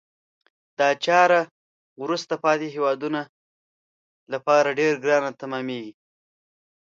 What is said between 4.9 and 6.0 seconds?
ګرانه تمامیږي.